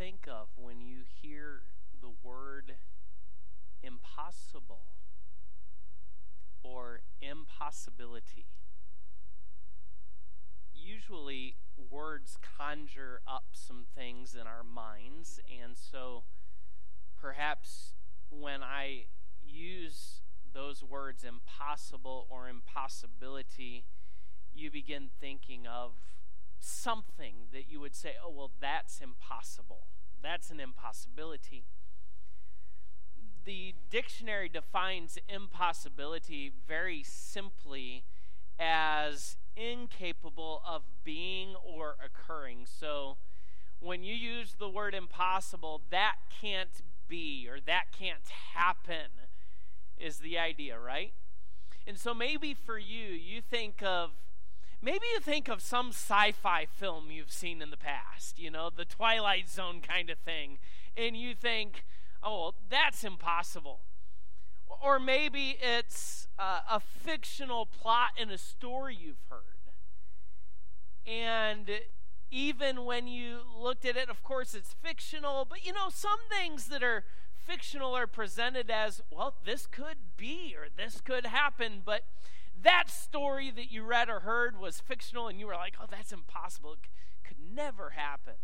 [0.00, 1.60] think of when you hear
[2.00, 2.72] the word
[3.82, 4.94] impossible
[6.62, 8.46] or impossibility?
[10.72, 11.56] Usually,
[11.90, 16.22] words conjure up some things in our minds, and so
[17.20, 17.92] perhaps
[18.30, 19.04] when I
[19.46, 23.84] use those words impossible or impossibility,
[24.54, 25.92] you begin thinking of
[26.60, 29.86] something that you would say, oh, well, that's impossible.
[30.22, 31.64] That's an impossibility.
[33.44, 38.04] The dictionary defines impossibility very simply
[38.58, 42.66] as incapable of being or occurring.
[42.66, 43.16] So
[43.80, 49.10] when you use the word impossible, that can't be or that can't happen
[49.98, 51.12] is the idea, right?
[51.86, 54.10] And so maybe for you, you think of
[54.82, 58.84] maybe you think of some sci-fi film you've seen in the past, you know, the
[58.84, 60.58] Twilight Zone kind of thing,
[60.96, 61.84] and you think,
[62.22, 63.80] "Oh, well, that's impossible."
[64.82, 69.42] Or maybe it's uh, a fictional plot in a story you've heard.
[71.06, 71.68] And
[72.30, 76.66] even when you looked at it, of course, it's fictional, but you know, some things
[76.66, 77.04] that are
[77.36, 82.04] fictional are presented as, well, this could be or this could happen, but
[82.62, 86.12] that story that you read or heard was fictional and you were like, oh, that's
[86.12, 86.72] impossible.
[86.72, 88.34] It could never happen.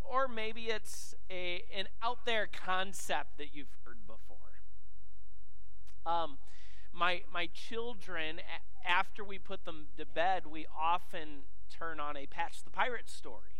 [0.00, 4.36] Or maybe it's a, an out there concept that you've heard before.
[6.04, 6.38] Um,
[6.92, 8.40] my, my children,
[8.86, 13.50] after we put them to bed, we often turn on a Patch the Pirate story.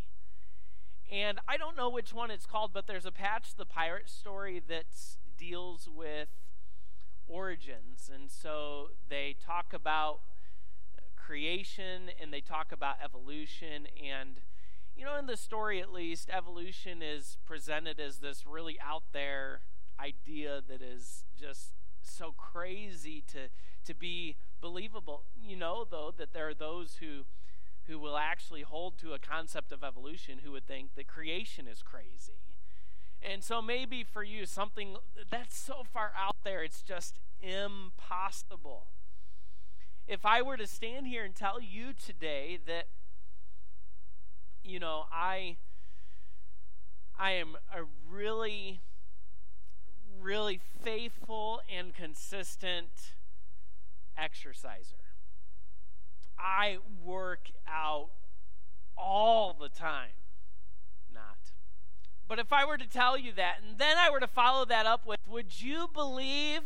[1.10, 4.62] And I don't know which one it's called, but there's a Patch the Pirate story
[4.68, 4.86] that
[5.36, 6.28] deals with
[7.28, 8.10] origins.
[8.12, 10.20] And so they talk about
[11.16, 13.86] creation and they talk about evolution.
[14.02, 14.40] And,
[14.96, 19.62] you know, in the story at least, evolution is presented as this really out there
[19.98, 23.48] idea that is just so crazy to,
[23.84, 25.24] to be believable.
[25.40, 27.24] You know, though, that there are those who
[27.86, 31.82] who will actually hold to a concept of evolution who would think that creation is
[31.82, 32.45] crazy.
[33.28, 34.96] And so maybe for you, something
[35.30, 38.86] that's so far out there, it's just impossible.
[40.06, 42.86] If I were to stand here and tell you today that,
[44.62, 45.56] you know, I.
[47.18, 48.82] I am a really,
[50.20, 53.14] really faithful and consistent
[54.18, 55.14] exerciser.
[56.38, 58.10] I work out
[58.98, 60.10] all the time.
[61.10, 61.55] Not.
[62.28, 64.86] But if I were to tell you that, and then I were to follow that
[64.86, 66.62] up with, would you believe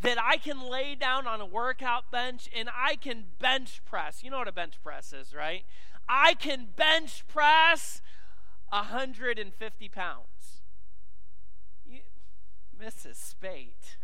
[0.00, 4.22] that I can lay down on a workout bench and I can bench press?
[4.24, 5.64] You know what a bench press is, right?
[6.08, 8.02] I can bench press
[8.70, 10.62] 150 pounds.
[11.84, 12.00] You,
[12.80, 13.16] Mrs.
[13.16, 13.96] Spate.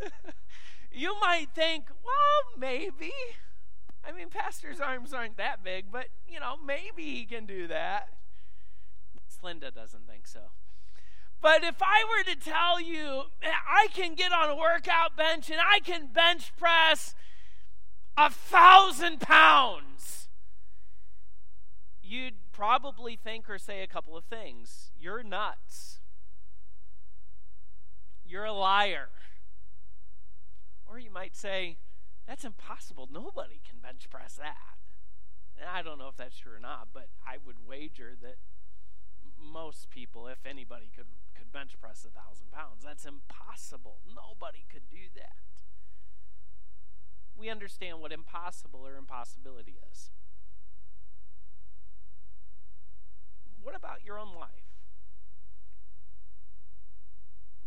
[0.92, 3.12] you might think, well, maybe.
[4.06, 8.08] I mean, pastor's arms aren't that big, but, you know, maybe he can do that.
[9.44, 10.40] Linda doesn't think so.
[11.40, 15.60] But if I were to tell you, I can get on a workout bench and
[15.60, 17.14] I can bench press
[18.16, 20.28] a thousand pounds,
[22.02, 24.90] you'd probably think or say a couple of things.
[24.98, 26.00] You're nuts.
[28.24, 29.08] You're a liar.
[30.86, 31.76] Or you might say,
[32.26, 33.08] that's impossible.
[33.10, 34.78] Nobody can bench press that.
[35.60, 38.36] And I don't know if that's true or not, but I would wager that
[39.38, 42.82] most people, if anybody, could, could bench press a thousand pounds.
[42.82, 43.98] That's impossible.
[44.08, 45.36] Nobody could do that.
[47.36, 50.10] We understand what impossible or impossibility is.
[53.62, 54.74] What about your own life?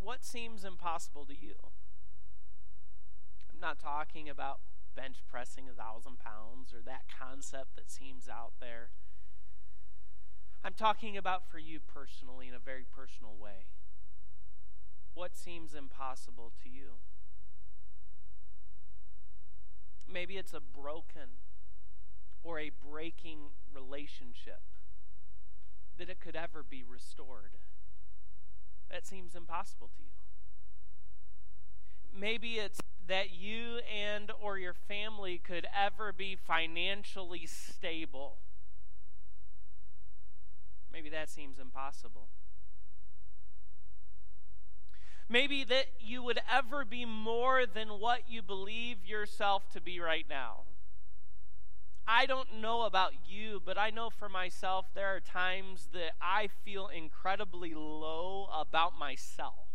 [0.01, 1.55] What seems impossible to you?
[3.59, 4.59] Not talking about
[4.95, 8.89] bench pressing a thousand pounds or that concept that seems out there.
[10.63, 13.65] I'm talking about for you personally in a very personal way.
[15.13, 16.99] What seems impossible to you?
[20.11, 21.41] Maybe it's a broken
[22.43, 24.61] or a breaking relationship
[25.97, 27.57] that it could ever be restored.
[28.91, 30.09] That seems impossible to you.
[32.17, 38.37] Maybe it's that you and or your family could ever be financially stable.
[40.91, 42.27] Maybe that seems impossible.
[45.29, 50.25] Maybe that you would ever be more than what you believe yourself to be right
[50.29, 50.61] now.
[52.07, 56.47] I don't know about you, but I know for myself there are times that I
[56.63, 59.66] feel incredibly low about myself.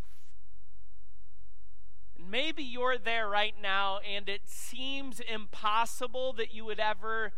[2.31, 7.33] Maybe you're there right now and it seems impossible that you would ever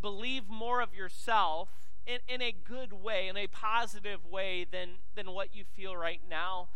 [0.00, 1.68] believe more of yourself
[2.06, 6.20] in, in a good way, in a positive way than, than what you feel right
[6.28, 6.68] now.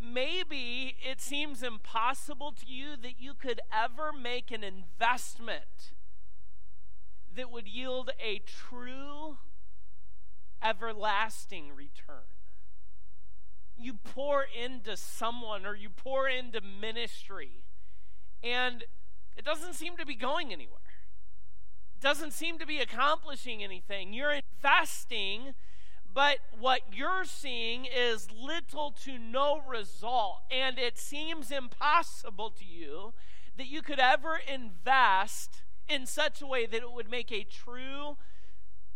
[0.00, 5.92] Maybe it seems impossible to you that you could ever make an investment
[7.34, 9.38] that would yield a true,
[10.62, 12.24] everlasting return.
[13.78, 17.64] You pour into someone or you pour into ministry,
[18.42, 18.84] and
[19.36, 20.80] it doesn't seem to be going anywhere.
[21.94, 24.12] It doesn't seem to be accomplishing anything.
[24.12, 25.54] You're investing,
[26.12, 33.12] but what you're seeing is little to no result, and it seems impossible to you
[33.56, 38.16] that you could ever invest in such a way that it would make a true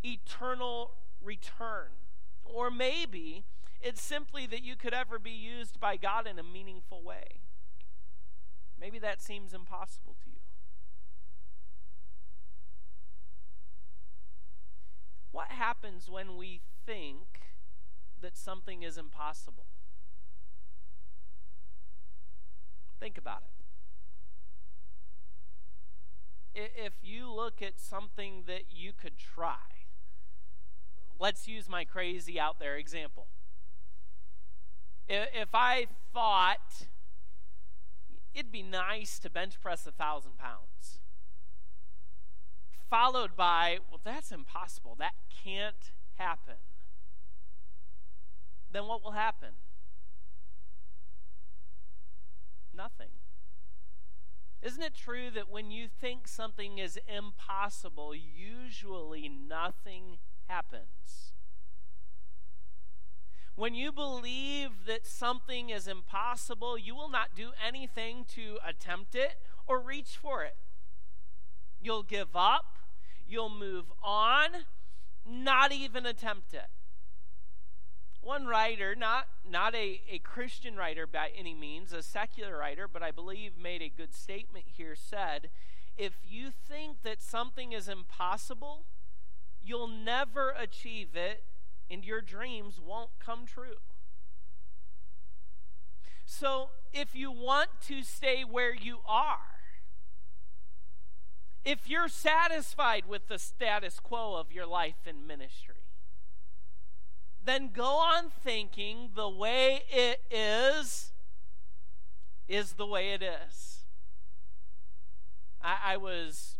[0.04, 0.92] eternal
[1.22, 1.88] return.
[2.44, 3.44] Or maybe
[3.80, 7.40] it's simply that you could ever be used by God in a meaningful way.
[8.78, 10.36] Maybe that seems impossible to you.
[15.32, 17.40] What happens when we think
[18.20, 19.66] that something is impossible?
[22.98, 23.60] Think about it
[26.54, 29.86] if you look at something that you could try,
[31.18, 33.28] let's use my crazy out there example.
[35.12, 36.86] If I thought
[38.32, 41.00] it'd be nice to bench press a thousand pounds,
[42.88, 46.54] followed by, well, that's impossible, that can't happen,
[48.70, 49.54] then what will happen?
[52.72, 53.10] Nothing.
[54.62, 61.32] Isn't it true that when you think something is impossible, usually nothing happens?
[63.56, 69.34] When you believe that something is impossible, you will not do anything to attempt it
[69.66, 70.56] or reach for it.
[71.80, 72.78] You'll give up,
[73.26, 74.48] you'll move on,
[75.26, 76.68] not even attempt it.
[78.22, 83.02] One writer, not, not a, a Christian writer by any means, a secular writer, but
[83.02, 85.48] I believe made a good statement here, said,
[85.96, 88.84] If you think that something is impossible,
[89.62, 91.44] you'll never achieve it,
[91.90, 93.80] and your dreams won't come true.
[96.24, 99.38] So, if you want to stay where you are,
[101.64, 105.74] if you're satisfied with the status quo of your life and ministry,
[107.44, 111.12] then go on thinking the way it is
[112.48, 113.84] is the way it is.
[115.62, 116.58] I, I was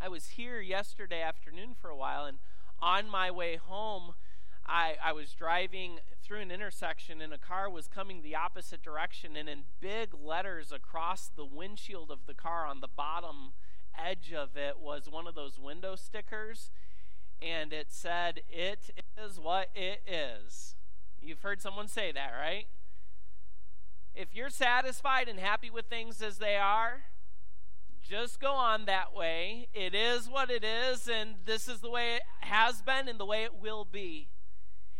[0.00, 2.38] I was here yesterday afternoon for a while, and
[2.80, 4.14] on my way home,
[4.66, 9.36] I, I was driving through an intersection, and a car was coming the opposite direction,
[9.36, 13.52] and in big letters across the windshield of the car on the bottom
[13.96, 16.70] edge of it was one of those window stickers
[17.42, 18.90] and it said, It
[19.22, 20.74] is what it is.
[21.20, 22.66] You've heard someone say that, right?
[24.14, 27.04] If you're satisfied and happy with things as they are,
[28.08, 29.68] just go on that way.
[29.74, 33.24] It is what it is, and this is the way it has been and the
[33.24, 34.28] way it will be.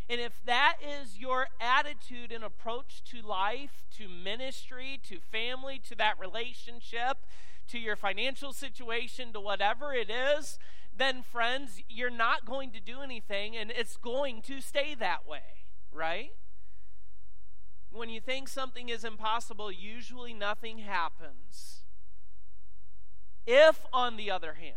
[0.08, 5.96] And if that is your attitude and approach to life, to ministry, to family, to
[5.96, 7.18] that relationship,
[7.68, 10.58] to your financial situation, to whatever it is,
[10.96, 15.64] then, friends, you're not going to do anything and it's going to stay that way,
[15.92, 16.30] right?
[17.90, 21.82] When you think something is impossible, usually nothing happens.
[23.46, 24.74] If, on the other hand,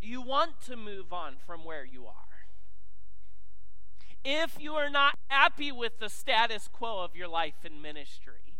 [0.00, 2.14] you want to move on from where you are,
[4.24, 8.54] if you are not happy with the status quo of your life and ministry,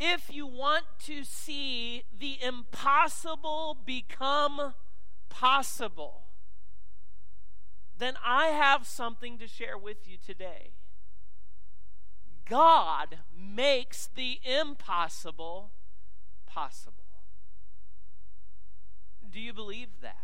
[0.00, 4.74] if you want to see the impossible become
[5.28, 6.22] possible,
[7.96, 10.72] then I have something to share with you today.
[12.48, 15.70] God makes the impossible
[16.46, 17.04] possible.
[19.30, 20.16] Do you believe that?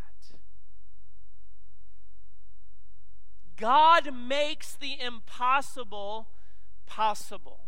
[3.60, 6.28] God makes the impossible
[6.86, 7.66] possible.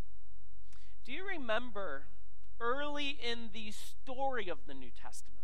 [1.05, 2.07] Do you remember
[2.59, 5.43] early in the story of the New Testament?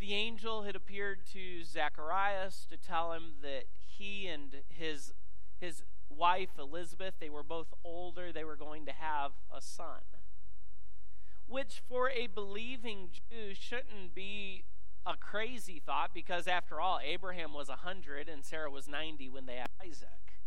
[0.00, 5.12] The angel had appeared to Zacharias to tell him that he and his,
[5.60, 5.82] his
[6.16, 10.02] wife Elizabeth, they were both older, they were going to have a son.
[11.46, 14.64] which for a believing Jew shouldn't be
[15.04, 19.56] a crazy thought because, after all, Abraham was 100 and Sarah was 90 when they
[19.56, 20.40] had Isaac.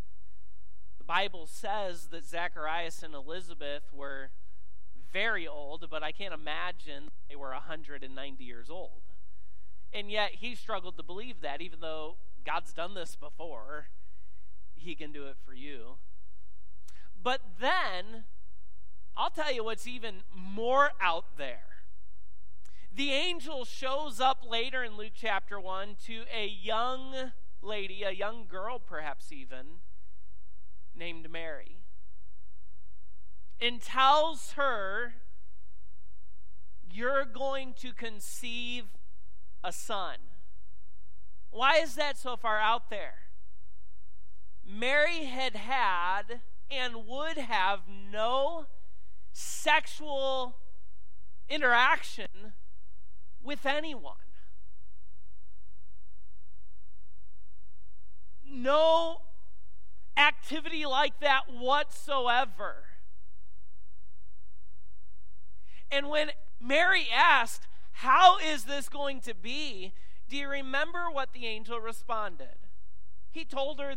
[0.98, 4.32] The Bible says that Zacharias and Elizabeth were
[5.14, 9.04] very old, but I can't imagine they were 190 years old.
[9.94, 13.90] And yet he struggled to believe that, even though God's done this before,
[14.76, 15.98] he can do it for you.
[17.22, 18.26] But then,
[19.18, 21.62] I'll tell you what's even more out there.
[22.94, 28.46] The angel shows up later in Luke chapter 1 to a young lady, a young
[28.48, 29.82] girl perhaps even,
[30.96, 31.80] named Mary,
[33.60, 35.16] and tells her,
[36.90, 38.86] You're going to conceive
[39.64, 40.18] a son.
[41.50, 43.25] Why is that so far out there?
[44.66, 46.42] Mary had had
[46.72, 48.66] and would have no
[49.32, 50.56] sexual
[51.48, 52.54] interaction
[53.44, 54.16] with anyone.
[58.48, 59.22] No
[60.18, 62.86] activity like that whatsoever.
[65.92, 69.94] And when Mary asked, How is this going to be?
[70.28, 72.58] Do you remember what the angel responded?
[73.30, 73.96] He told her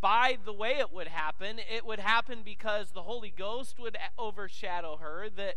[0.00, 1.58] by the way it would happen.
[1.58, 5.56] It would happen because the Holy Ghost would overshadow her, that,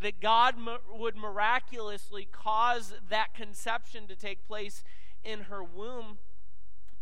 [0.00, 0.54] that God
[0.92, 4.84] would miraculously cause that conception to take place
[5.24, 6.18] in her womb.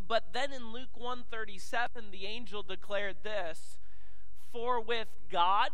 [0.07, 3.79] But then in Luke 137, the angel declared this
[4.53, 5.71] For with God,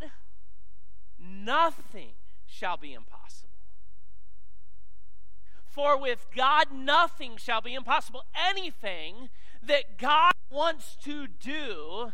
[1.17, 2.11] nothing
[2.45, 3.54] shall be impossible.
[5.75, 8.23] For with God, nothing shall be impossible.
[8.33, 9.27] Anything
[9.61, 12.13] that God wants to do,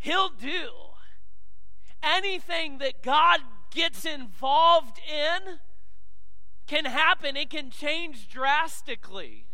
[0.00, 0.70] He'll do.
[2.02, 5.60] Anything that God gets involved in
[6.66, 9.46] can happen, it can change drastically.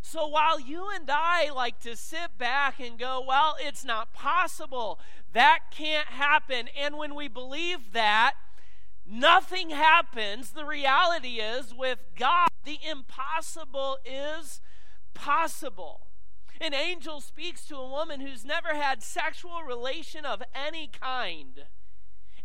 [0.00, 4.98] So while you and I like to sit back and go, well, it's not possible,
[5.32, 8.34] that can't happen, and when we believe that,
[9.06, 14.60] nothing happens, the reality is with God, the impossible is
[15.14, 16.06] possible.
[16.60, 21.64] An angel speaks to a woman who's never had sexual relation of any kind.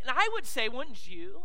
[0.01, 1.43] And I would say, wouldn't you?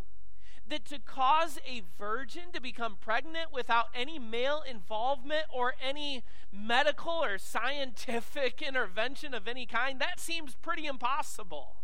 [0.66, 7.12] That to cause a virgin to become pregnant without any male involvement or any medical
[7.12, 11.76] or scientific intervention of any kind, that seems pretty impossible.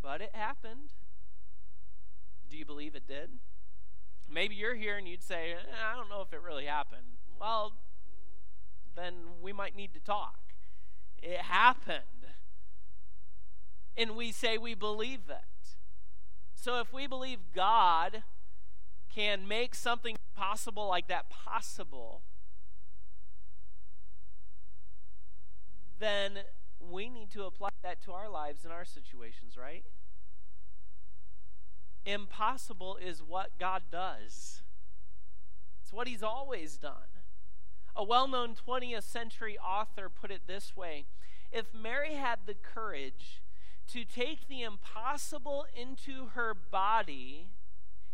[0.00, 0.92] But it happened.
[2.50, 3.30] Do you believe it did?
[4.32, 7.72] Maybe you're here and you'd say, eh, I don't know if it really happened well,
[8.94, 10.38] then we might need to talk.
[11.22, 12.00] It happened.
[13.96, 15.76] And we say we believe it.
[16.54, 18.22] So if we believe God
[19.14, 22.22] can make something possible like that possible,
[25.98, 26.38] then
[26.78, 29.84] we need to apply that to our lives and our situations, right?
[32.06, 34.62] Impossible is what God does.
[35.82, 37.22] It's what He's always done.
[37.96, 41.06] A well known 20th century author put it this way
[41.50, 43.42] If Mary had the courage
[43.88, 47.48] to take the impossible into her body,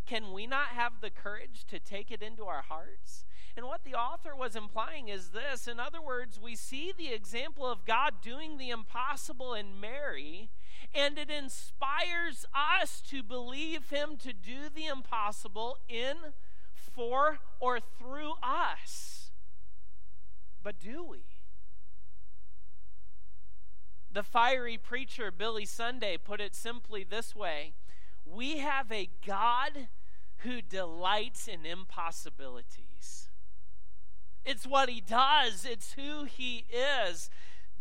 [0.07, 3.25] can we not have the courage to take it into our hearts?
[3.57, 7.71] And what the author was implying is this in other words, we see the example
[7.71, 10.51] of God doing the impossible in Mary,
[10.95, 16.17] and it inspires us to believe Him to do the impossible in,
[16.75, 19.31] for, or through us.
[20.63, 21.25] But do we?
[24.11, 27.73] The fiery preacher Billy Sunday put it simply this way
[28.25, 29.89] We have a God
[30.39, 33.29] who delights in impossibilities.
[34.45, 37.31] It's what he does, it's who he is.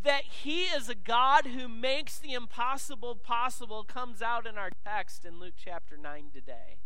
[0.03, 5.25] That he is a God who makes the impossible possible comes out in our text
[5.25, 6.79] in Luke chapter 9 today.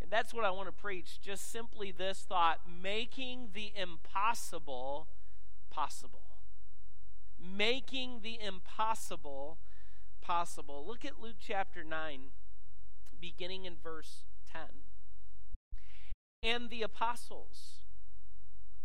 [0.00, 1.20] And that's what I want to preach.
[1.20, 5.08] Just simply this thought making the impossible
[5.70, 6.38] possible.
[7.38, 9.58] Making the impossible
[10.20, 10.84] possible.
[10.86, 12.20] Look at Luke chapter 9,
[13.20, 14.62] beginning in verse 10.
[16.42, 17.82] And the apostles,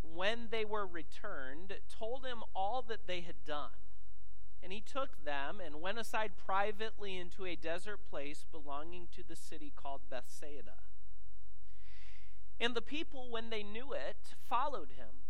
[0.01, 3.69] when they were returned, told him all that they had done.
[4.61, 9.35] And he took them and went aside privately into a desert place belonging to the
[9.35, 10.79] city called Bethsaida.
[12.59, 15.23] And the people, when they knew it, followed him.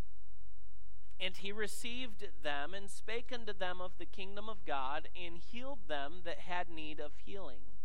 [1.18, 5.88] And he received them and spake unto them of the kingdom of God and healed
[5.88, 7.75] them that had need of healing.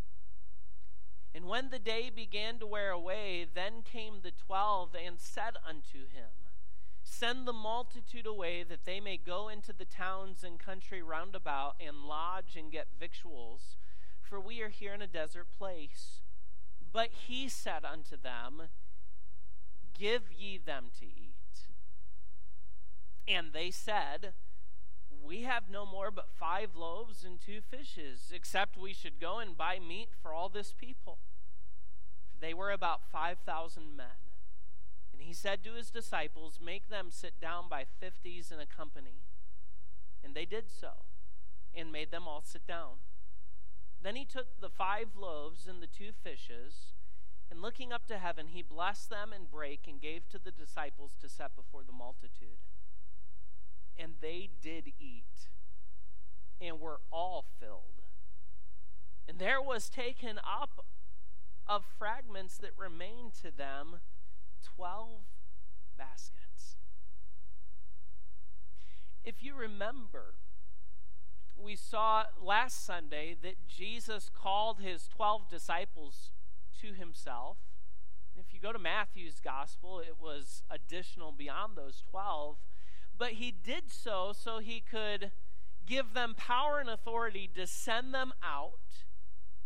[1.34, 6.00] And when the day began to wear away, then came the twelve and said unto
[6.00, 6.30] him,
[7.02, 11.76] Send the multitude away that they may go into the towns and country round about
[11.80, 13.76] and lodge and get victuals,
[14.20, 16.20] for we are here in a desert place.
[16.92, 18.68] But he said unto them,
[19.98, 21.32] Give ye them to eat.
[23.26, 24.34] And they said,
[25.32, 29.56] We have no more but five loaves and two fishes, except we should go and
[29.56, 31.16] buy meat for all this people.
[32.30, 34.28] For they were about 5,000 men.
[35.10, 39.22] And he said to his disciples, Make them sit down by fifties in a company.
[40.22, 41.06] And they did so,
[41.74, 42.96] and made them all sit down.
[44.02, 46.92] Then he took the five loaves and the two fishes,
[47.50, 51.12] and looking up to heaven, he blessed them and brake and gave to the disciples
[51.22, 52.58] to set before the multitude.
[53.98, 55.48] And they did eat,
[56.60, 58.02] and were all filled.
[59.28, 60.84] And there was taken up
[61.66, 64.00] of fragments that remained to them
[64.76, 65.08] 12
[65.96, 66.76] baskets.
[69.24, 70.34] If you remember,
[71.56, 76.32] we saw last Sunday that Jesus called his 12 disciples
[76.80, 77.58] to himself.
[78.34, 82.56] If you go to Matthew's gospel, it was additional beyond those 12.
[83.18, 85.30] But he did so so he could
[85.86, 88.78] give them power and authority to send them out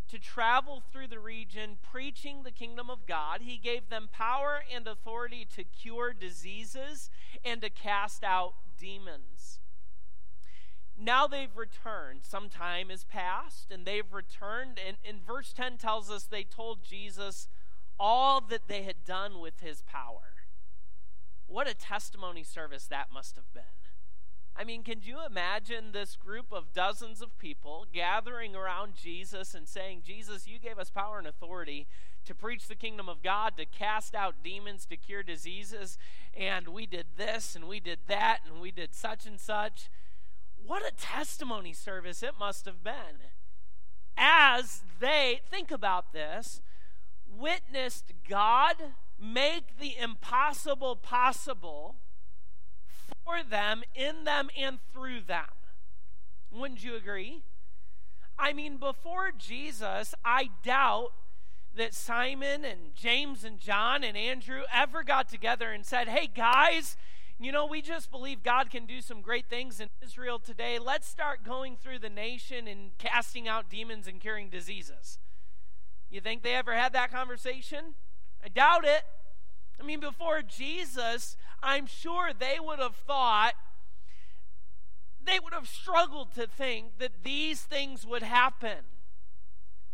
[0.09, 3.41] to travel through the region preaching the kingdom of God.
[3.41, 7.09] He gave them power and authority to cure diseases
[7.43, 9.59] and to cast out demons.
[10.97, 12.21] Now they've returned.
[12.23, 14.79] Some time has passed, and they've returned.
[14.85, 17.47] And, and verse 10 tells us they told Jesus
[17.99, 20.36] all that they had done with his power.
[21.47, 23.63] What a testimony service that must have been.
[24.59, 29.67] I mean, can you imagine this group of dozens of people gathering around Jesus and
[29.67, 31.87] saying, Jesus, you gave us power and authority
[32.25, 35.97] to preach the kingdom of God, to cast out demons, to cure diseases,
[36.35, 39.89] and we did this and we did that and we did such and such.
[40.65, 43.29] What a testimony service it must have been.
[44.17, 46.61] As they, think about this,
[47.29, 48.75] witnessed God
[49.19, 51.95] make the impossible possible
[53.23, 55.45] for them, in them, and through them.
[56.51, 57.43] Wouldn't you agree?
[58.39, 61.11] I mean, before Jesus, I doubt
[61.75, 66.97] that Simon and James and John and Andrew ever got together and said, Hey, guys,
[67.39, 70.79] you know, we just believe God can do some great things in Israel today.
[70.79, 75.19] Let's start going through the nation and casting out demons and curing diseases.
[76.09, 77.93] You think they ever had that conversation?
[78.43, 79.03] I doubt it.
[79.79, 83.53] I mean, before Jesus, I'm sure they would have thought,
[85.23, 88.85] they would have struggled to think that these things would happen.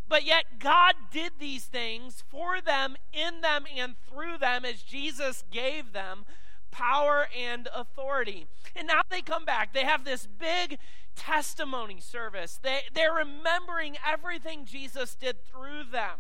[0.08, 5.44] But yet, God did these things for them, in them, and through them as Jesus
[5.52, 6.26] gave them
[6.72, 8.48] power and authority.
[8.76, 9.74] And now they come back.
[9.74, 10.80] They have this big
[11.16, 12.60] testimony service.
[12.62, 16.20] They, they're remembering everything Jesus did through them.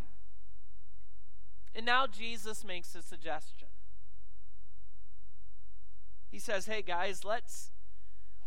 [1.75, 3.67] And now Jesus makes a suggestion.
[6.29, 7.71] He says, "Hey guys, let's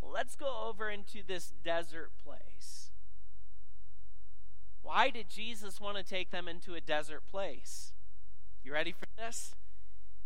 [0.02, 2.90] let's go over into this desert place."
[4.82, 7.92] Why did Jesus want to take them into a desert place?
[8.62, 9.54] You ready for this?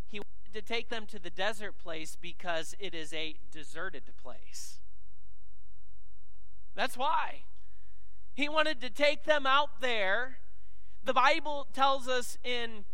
[0.06, 4.80] He wanted to take them to the desert place because it is a deserted place.
[6.74, 7.44] That's why.
[8.34, 10.38] He wanted to take them out there.
[11.04, 12.84] The Bible tells us in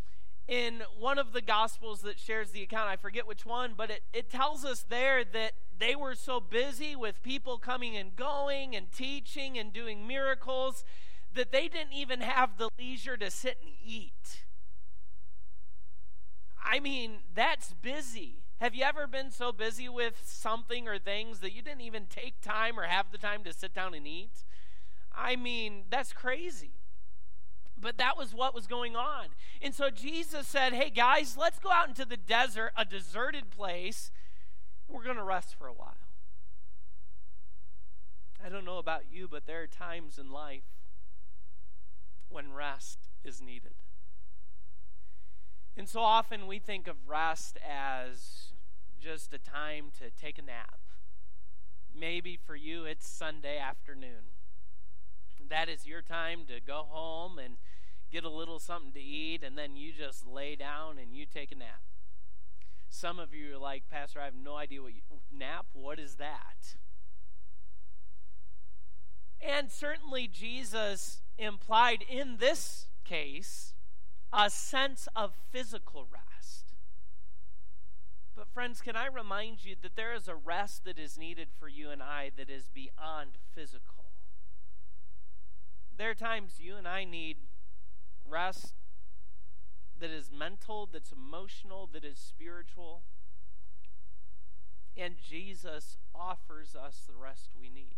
[0.48, 4.02] in one of the gospels that shares the account, I forget which one, but it,
[4.12, 8.90] it tells us there that they were so busy with people coming and going and
[8.92, 10.84] teaching and doing miracles
[11.34, 14.44] that they didn't even have the leisure to sit and eat.
[16.64, 18.42] I mean, that's busy.
[18.60, 22.40] Have you ever been so busy with something or things that you didn't even take
[22.40, 24.44] time or have the time to sit down and eat?
[25.14, 26.75] I mean, that's crazy.
[27.78, 29.26] But that was what was going on.
[29.60, 34.10] And so Jesus said, Hey guys, let's go out into the desert, a deserted place.
[34.88, 35.96] We're going to rest for a while.
[38.44, 40.62] I don't know about you, but there are times in life
[42.28, 43.74] when rest is needed.
[45.76, 48.52] And so often we think of rest as
[49.00, 50.78] just a time to take a nap.
[51.94, 54.32] Maybe for you it's Sunday afternoon
[55.50, 57.56] that is your time to go home and
[58.10, 61.52] get a little something to eat, and then you just lay down and you take
[61.52, 61.82] a nap.
[62.88, 65.00] Some of you are like, Pastor, I have no idea what you,
[65.32, 65.66] nap.
[65.72, 66.76] What is that?
[69.40, 73.74] And certainly, Jesus implied in this case
[74.32, 76.74] a sense of physical rest.
[78.34, 81.68] But, friends, can I remind you that there is a rest that is needed for
[81.68, 84.05] you and I that is beyond physical?
[85.96, 87.38] There are times you and I need
[88.28, 88.74] rest
[89.98, 93.02] that is mental, that's emotional, that is spiritual.
[94.94, 97.96] And Jesus offers us the rest we need.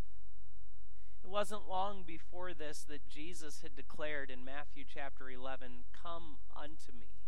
[1.25, 6.93] It wasn't long before this that Jesus had declared in Matthew chapter 11, Come unto
[6.99, 7.19] me,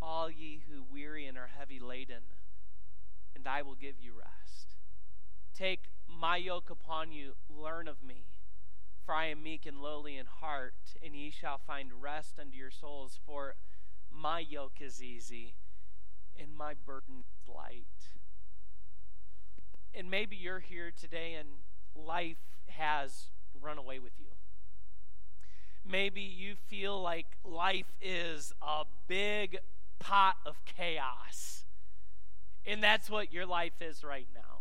[0.00, 2.22] all ye who weary and are heavy laden,
[3.36, 4.76] and I will give you rest.
[5.54, 8.24] Take my yoke upon you, learn of me,
[9.08, 12.70] for I am meek and lowly in heart, and ye shall find rest unto your
[12.70, 13.54] souls, for
[14.12, 15.54] my yoke is easy
[16.38, 17.86] and my burden is light.
[19.94, 21.48] And maybe you're here today and
[21.94, 24.26] life has run away with you.
[25.90, 29.56] Maybe you feel like life is a big
[29.98, 31.64] pot of chaos.
[32.66, 34.57] And that's what your life is right now.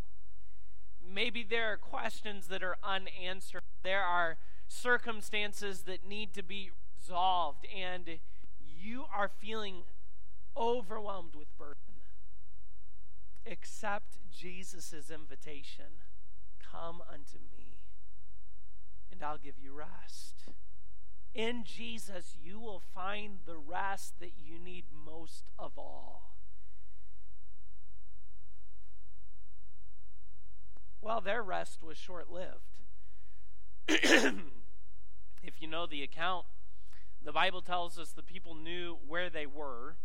[1.11, 3.61] Maybe there are questions that are unanswered.
[3.83, 8.19] There are circumstances that need to be resolved, and
[8.59, 9.83] you are feeling
[10.55, 11.75] overwhelmed with burden.
[13.45, 16.01] Accept Jesus' invitation
[16.71, 17.85] Come unto me,
[19.11, 20.45] and I'll give you rest.
[21.33, 26.35] In Jesus, you will find the rest that you need most of all.
[31.01, 32.77] Well, their rest was short lived.
[33.87, 36.45] if you know the account,
[37.23, 39.95] the Bible tells us the people knew where they were.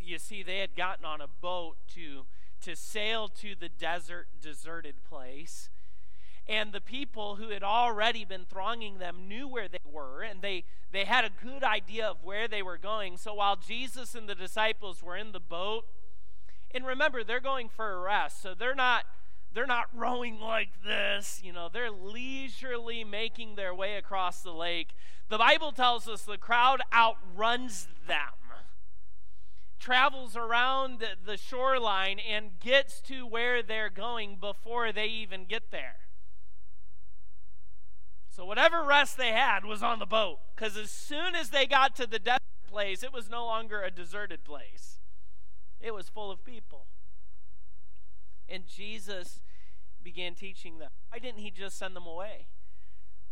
[0.00, 2.26] You see, they had gotten on a boat to,
[2.62, 5.70] to sail to the desert, deserted place.
[6.48, 10.64] And the people who had already been thronging them knew where they were, and they,
[10.90, 13.18] they had a good idea of where they were going.
[13.18, 15.84] So while Jesus and the disciples were in the boat,
[16.70, 19.04] and remember, they're going for a rest, so they're not
[19.52, 24.94] they're not rowing like this, you know, they're leisurely making their way across the lake.
[25.28, 28.34] The Bible tells us the crowd outruns them,
[29.78, 35.96] travels around the shoreline, and gets to where they're going before they even get there.
[38.30, 41.96] So, whatever rest they had was on the boat, because as soon as they got
[41.96, 42.38] to the desert
[42.70, 45.00] place, it was no longer a deserted place,
[45.80, 46.86] it was full of people.
[48.48, 49.40] And Jesus
[50.02, 50.90] began teaching them.
[51.10, 52.46] Why didn't he just send them away?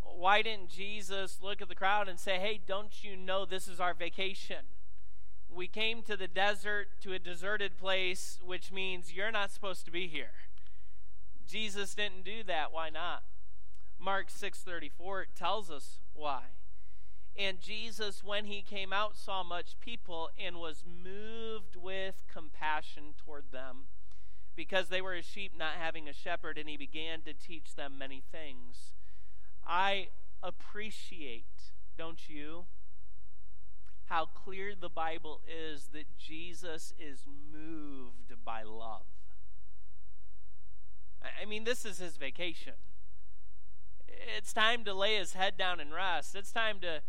[0.02, 3.80] Why didn't Jesus look at the crowd and say, Hey, don't you know this is
[3.80, 4.64] our vacation?
[5.48, 9.90] We came to the desert, to a deserted place, which means you're not supposed to
[9.90, 10.32] be here.
[11.46, 12.72] Jesus didn't do that.
[12.72, 13.22] Why not?
[13.98, 16.42] Mark 6:34 tells us why.
[17.38, 23.52] And Jesus when he came out saw much people and was moved with compassion toward
[23.52, 23.88] them
[24.56, 27.98] because they were as sheep not having a shepherd and he began to teach them
[27.98, 28.94] many things.
[29.66, 30.08] I
[30.42, 32.64] appreciate, don't you?
[34.06, 39.06] How clear the Bible is that Jesus is moved by love.
[41.22, 42.74] I mean, this is his vacation
[44.36, 46.34] it's time to lay his head down and rest.
[46.34, 47.02] It's time to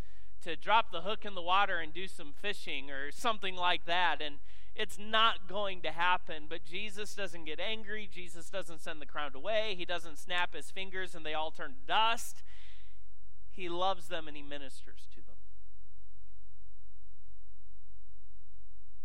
[0.44, 4.22] to drop the hook in the water and do some fishing or something like that.
[4.22, 4.36] And
[4.78, 6.44] it's not going to happen.
[6.48, 8.08] But Jesus doesn't get angry.
[8.12, 9.74] Jesus doesn't send the crowd away.
[9.76, 12.44] He doesn't snap his fingers and they all turn to dust.
[13.50, 15.36] He loves them and he ministers to them.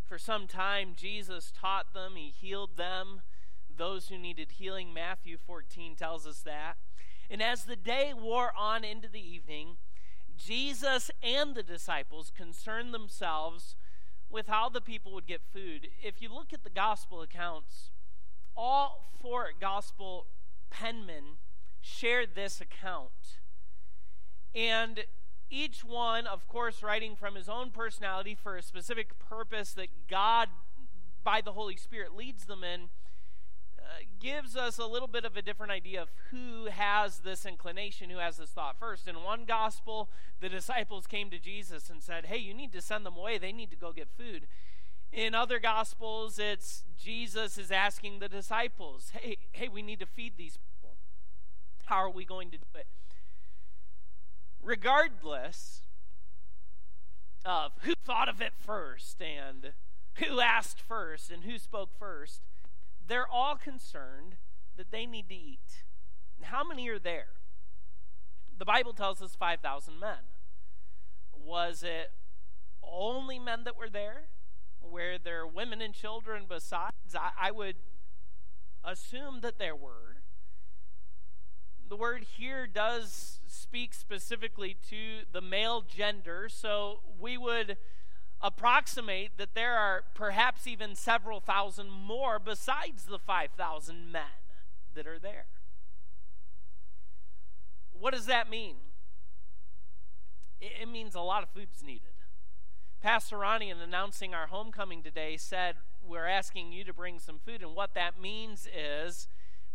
[0.05, 3.23] For some time, Jesus taught them, he healed them,
[3.75, 4.93] those who needed healing.
[4.93, 6.77] Matthew 14 tells us that.
[7.31, 9.79] And as the day wore on into the evening,
[10.37, 13.75] Jesus and the disciples concerned themselves
[14.33, 15.89] with how the people would get food.
[16.03, 17.91] If you look at the gospel accounts,
[18.57, 20.27] all four gospel
[20.73, 21.37] penmen
[21.81, 23.39] share this account.
[24.55, 25.05] And
[25.51, 30.49] each one, of course, writing from his own personality for a specific purpose that God,
[31.23, 32.89] by the Holy Spirit, leads them in
[33.85, 38.11] Uh, gives us a little bit of a different idea of who has this inclination,
[38.11, 39.09] who has this thought first.
[39.09, 40.09] In one gospel,
[40.41, 43.39] the disciples came to Jesus and said, Hey, you need to send them away.
[43.39, 44.47] They need to go get food.
[45.13, 50.37] In other gospels, it's Jesus is asking the disciples, Hey, hey, we need to feed
[50.37, 50.97] these people.
[51.87, 52.87] How are we going to do it?
[54.63, 55.83] Regardless
[57.45, 59.73] of who thought of it first and
[60.15, 62.41] who asked first and who spoke first,
[63.13, 64.37] they're all concerned
[64.79, 65.85] that they need to eat.
[66.39, 67.35] And how many are there?
[68.59, 70.17] The Bible tells us 5,000 men.
[71.37, 72.13] Was it
[72.83, 74.29] only men that were there?
[74.81, 77.15] Were there women and children besides?
[77.15, 77.77] I, I would
[78.83, 80.17] assume that there were.
[81.87, 87.77] The word here does speak specifically to the male gender, so we would
[88.43, 94.23] approximate that there are perhaps even several thousand more besides the 5,000 men
[94.95, 95.47] that are there.
[97.93, 98.77] What does that mean?
[100.61, 102.13] It means a lot of food's needed.
[103.01, 105.75] Pastor Ronnie, in announcing our homecoming today, said,
[106.05, 107.63] We're asking you to bring some food.
[107.63, 109.27] And what that means is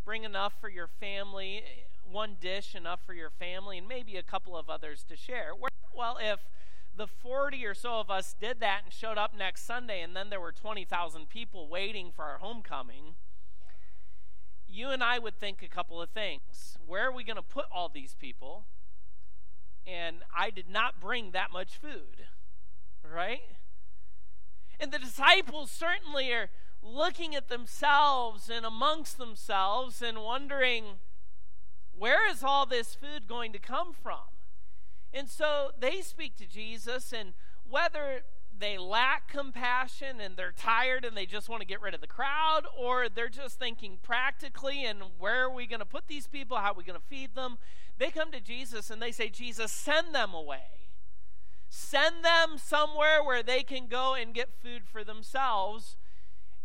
[0.06, 1.64] bring enough for your family,
[2.10, 5.52] one dish enough for your family, and maybe a couple of others to share.
[5.94, 6.40] Well, if
[6.98, 10.30] the 40 or so of us did that and showed up next Sunday, and then
[10.30, 13.16] there were 20,000 people waiting for our homecoming,
[14.68, 16.78] you and I would think a couple of things.
[16.86, 18.66] Where are we going to put all these people?
[19.86, 22.26] And I did not bring that much food,
[23.04, 23.42] right?
[24.80, 26.50] And the disciples certainly are
[26.84, 31.00] looking at themselves and amongst themselves and wondering,
[31.98, 34.37] where is all this food going to come from?
[35.14, 37.34] And so they speak to Jesus, and
[37.70, 38.22] whether
[38.60, 42.08] they lack compassion and they're tired and they just want to get rid of the
[42.08, 46.58] crowd, or they're just thinking practically and where are we going to put these people?
[46.58, 47.58] How are we going to feed them?
[47.98, 50.90] They come to Jesus and they say, Jesus, send them away.
[51.70, 55.98] Send them somewhere where they can go and get food for themselves.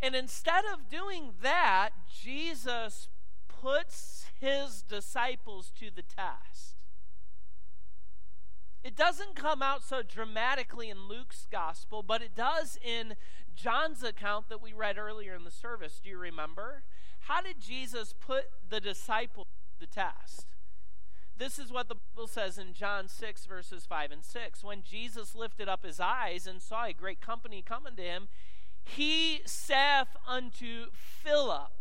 [0.01, 3.09] And instead of doing that, Jesus
[3.49, 6.82] puts his disciples to the test.
[8.85, 13.15] It doesn't come out so dramatically in Luke's gospel, but it does in
[13.55, 16.01] John's account that we read earlier in the service.
[16.03, 16.83] Do you remember?
[17.21, 20.47] How did Jesus put the disciples to the test?
[21.37, 24.65] This is what the Bible says in John 6, verses 5 and 6.
[24.65, 28.29] When Jesus lifted up his eyes and saw a great company coming to him,
[28.85, 31.73] he saith unto Philip,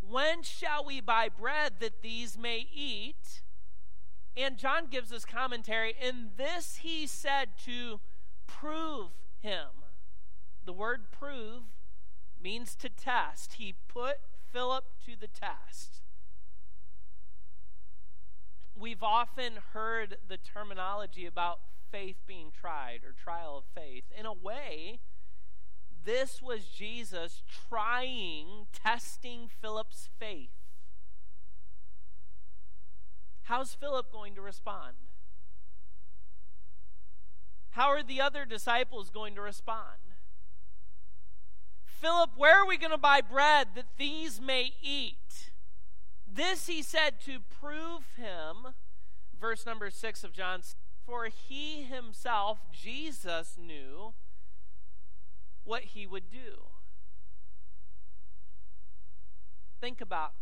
[0.00, 3.42] When shall we buy bread that these may eat?
[4.36, 5.94] And John gives us commentary.
[6.00, 8.00] In this he said to
[8.46, 9.68] prove him.
[10.64, 11.64] The word prove
[12.42, 13.54] means to test.
[13.54, 14.16] He put
[14.52, 16.00] Philip to the test.
[18.78, 24.04] We've often heard the terminology about faith being tried or trial of faith.
[24.18, 25.00] In a way,
[26.04, 30.50] this was Jesus trying, testing Philip's faith.
[33.44, 34.94] How's Philip going to respond?
[37.70, 39.98] How are the other disciples going to respond?
[41.84, 45.50] Philip, where are we going to buy bread that these may eat?
[46.26, 48.74] This he said to prove him,
[49.38, 50.62] verse number 6 of John,
[51.04, 54.14] for he himself, Jesus, knew
[55.64, 56.66] what he would do.
[59.80, 60.32] Think about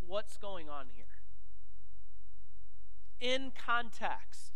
[0.00, 1.11] what's going on here
[3.22, 4.52] in context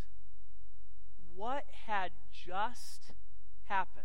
[1.37, 3.13] what had just
[3.69, 4.05] happened.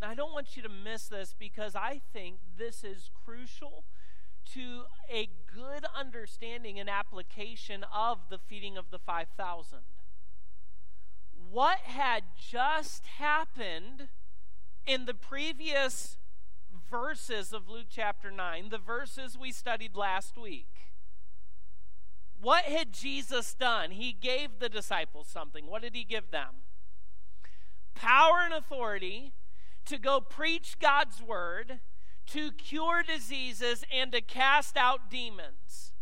[0.00, 3.84] Now, I don't want you to miss this because I think this is crucial
[4.52, 9.78] to a good understanding and application of the feeding of the 5,000.
[11.50, 14.08] What had just happened
[14.86, 16.18] in the previous
[16.90, 20.91] verses of Luke chapter 9, the verses we studied last week?
[22.42, 23.92] What had Jesus done?
[23.92, 25.68] He gave the disciples something.
[25.68, 26.48] What did he give them?
[27.94, 29.32] Power and authority
[29.84, 31.78] to go preach God's word,
[32.26, 35.92] to cure diseases, and to cast out demons.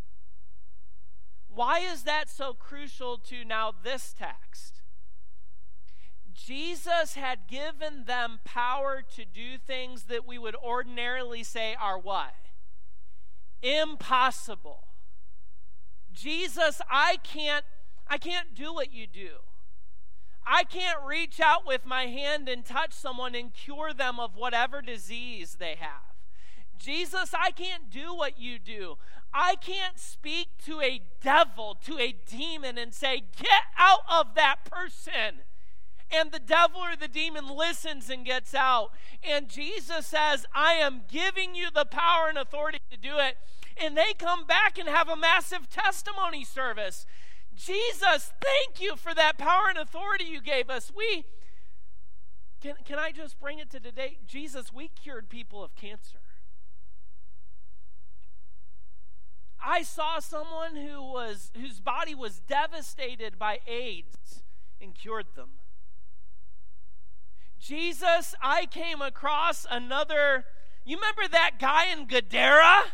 [1.53, 4.81] Why is that so crucial to now this text?
[6.33, 12.35] Jesus had given them power to do things that we would ordinarily say are what?
[13.61, 14.85] Impossible.
[16.13, 17.65] Jesus, I can't
[18.09, 19.39] I can't do what you do.
[20.45, 24.83] I can't reach out with my hand and touch someone and cure them of whatever
[24.83, 26.11] disease they have.
[26.77, 28.97] Jesus, I can't do what you do.
[29.33, 34.65] I can't speak to a devil, to a demon, and say, Get out of that
[34.65, 35.43] person.
[36.11, 38.91] And the devil or the demon listens and gets out.
[39.23, 43.37] And Jesus says, I am giving you the power and authority to do it
[43.77, 47.07] and they come back and have a massive testimony service.
[47.55, 50.93] Jesus, thank you for that power and authority you gave us.
[50.95, 51.25] We
[52.61, 54.19] can, can I just bring it to today?
[54.27, 56.19] Jesus, we cured people of cancer.
[59.63, 64.43] I saw someone who was whose body was devastated by AIDS
[64.81, 65.51] and cured them.
[67.59, 70.47] Jesus, I came across another.
[70.85, 72.85] You remember that guy in Gadara?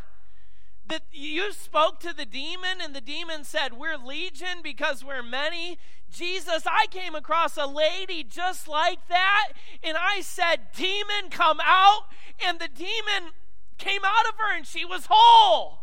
[0.88, 5.79] That you spoke to the demon, and the demon said, We're legion because we're many.
[6.12, 12.05] Jesus, I came across a lady just like that, and I said, Demon, come out.
[12.44, 13.33] And the demon
[13.79, 15.81] came out of her, and she was whole.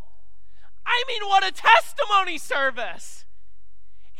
[0.86, 3.26] I mean, what a testimony service.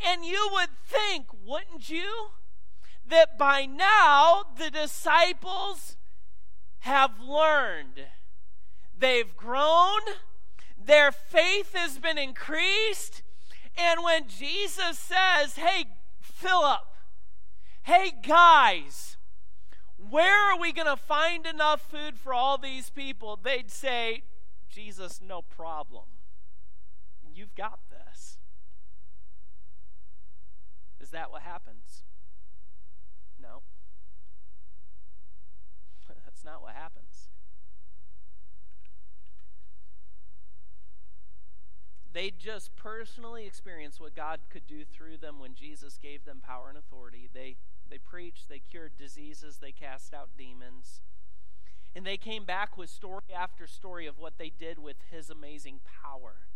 [0.04, 2.30] And you would think, wouldn't you,
[3.08, 5.96] that by now the disciples
[6.80, 8.06] have learned.
[8.96, 10.00] They've grown,
[10.86, 13.22] their faith has been increased.
[13.76, 15.86] And when Jesus says, Hey,
[16.20, 16.86] Philip,
[17.82, 19.16] hey, guys,
[19.96, 23.38] where are we going to find enough food for all these people?
[23.42, 24.22] They'd say,
[24.68, 26.04] Jesus, no problem.
[27.34, 28.38] You've got this.
[31.00, 32.04] Is that what happens?
[33.40, 33.62] No.
[36.24, 37.28] That's not what happens.
[42.14, 46.68] They just personally experienced what God could do through them when Jesus gave them power
[46.68, 47.28] and authority.
[47.34, 47.56] They
[47.90, 51.00] they preached, they cured diseases, they cast out demons.
[51.94, 55.80] And they came back with story after story of what they did with his amazing
[56.02, 56.48] power.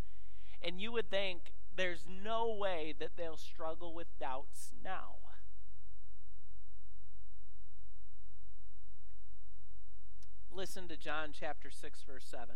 [0.62, 5.16] And you would think there's no way that they'll struggle with doubts now.
[10.50, 12.46] Listen to John chapter 6, verse 7.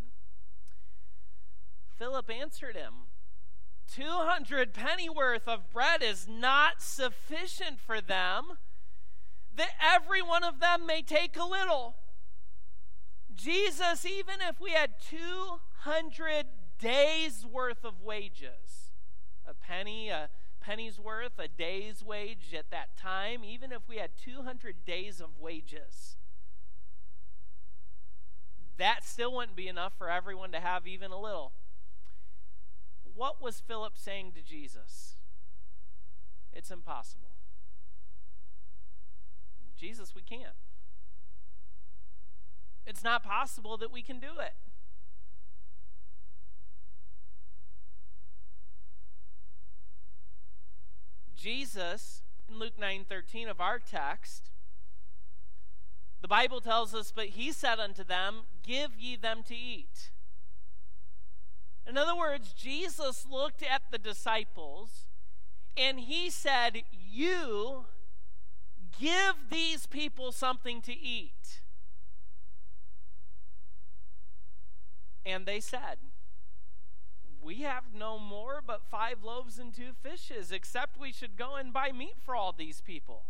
[2.03, 2.95] Philip answered him,
[3.95, 8.59] 200 pennyworth of bread is not sufficient for them,
[9.55, 11.95] that every one of them may take a little.
[13.33, 16.47] Jesus, even if we had 200
[16.81, 18.91] day's worth of wages.
[19.47, 20.29] A penny, a
[20.61, 25.38] penny's worth, a day's wage at that time, even if we had 200 days of
[25.38, 26.17] wages,
[28.77, 31.53] that still wouldn't be enough for everyone to have even a little.
[33.14, 35.16] What was Philip saying to Jesus?
[36.53, 37.31] It's impossible.
[39.77, 40.57] Jesus, we can't.
[42.87, 44.55] It's not possible that we can do it.
[51.37, 54.51] Jesus, in Luke 9 13 of our text,
[56.20, 60.11] the Bible tells us, But he said unto them, Give ye them to eat.
[61.88, 65.07] In other words, Jesus looked at the disciples
[65.77, 67.87] and he said, You
[68.99, 71.61] give these people something to eat.
[75.25, 75.99] And they said,
[77.42, 81.73] we have no more but five loaves and two fishes, except we should go and
[81.73, 83.25] buy meat for all these people.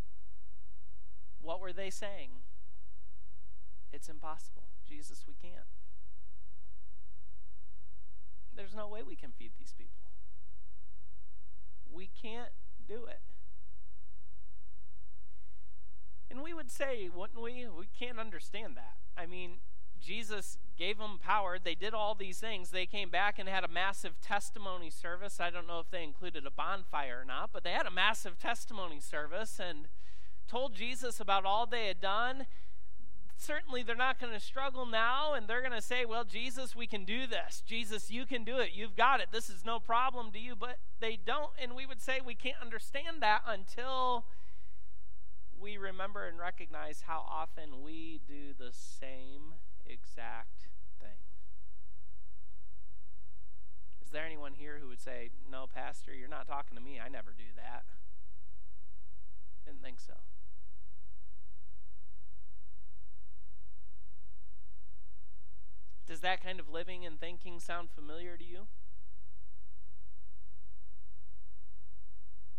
[1.41, 2.31] What were they saying?
[3.93, 4.65] It's impossible.
[4.87, 5.67] Jesus, we can't.
[8.57, 9.93] There's no way we can feed these people.
[11.91, 12.51] We can't
[12.87, 13.21] do it.
[16.31, 17.67] And we would say, wouldn't we?
[17.69, 18.97] We can't understand that.
[19.17, 19.57] I mean,
[20.01, 21.59] Jesus gave them power.
[21.63, 22.71] They did all these things.
[22.71, 25.41] They came back and had a massive testimony service.
[25.41, 28.39] I don't know if they included a bonfire or not, but they had a massive
[28.39, 29.89] testimony service and
[30.49, 32.47] told Jesus about all they had done.
[33.43, 36.87] Certainly, they're not going to struggle now, and they're going to say, Well, Jesus, we
[36.87, 37.61] can do this.
[37.67, 38.71] Jesus, you can do it.
[38.73, 39.29] You've got it.
[39.33, 40.55] This is no problem to you.
[40.55, 44.27] But they don't, and we would say we can't understand that until
[45.61, 50.69] we remember and recognize how often we do the same exact
[51.01, 51.19] thing.
[54.05, 57.01] Is there anyone here who would say, No, Pastor, you're not talking to me.
[57.05, 57.83] I never do that?
[59.67, 60.15] Didn't think so.
[66.13, 68.67] Does that kind of living and thinking sound familiar to you?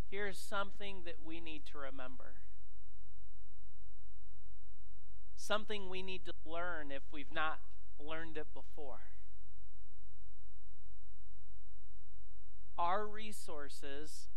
[0.10, 2.34] Here's something that we need to remember
[5.36, 7.60] something we need to learn if we've not
[8.00, 9.02] learned it before.
[12.76, 14.30] Our resources